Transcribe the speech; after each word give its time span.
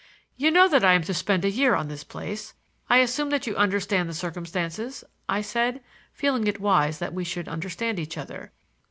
"You 0.35 0.49
know 0.49 0.67
that 0.67 0.83
I'm 0.83 1.03
to 1.03 1.13
spend 1.13 1.45
a 1.45 1.51
year 1.51 1.75
on 1.75 1.87
this 1.87 2.03
place; 2.03 2.55
I 2.89 2.97
assume 2.97 3.29
that 3.29 3.45
you 3.45 3.55
understand 3.55 4.09
the 4.09 4.15
circumstances," 4.15 5.03
I 5.29 5.41
said, 5.41 5.83
feeling 6.11 6.47
it 6.47 6.59
wise 6.59 6.97
that 6.97 7.13
we 7.13 7.23
should 7.23 7.47
understand 7.47 7.99
each 7.99 8.17
other. 8.17 8.51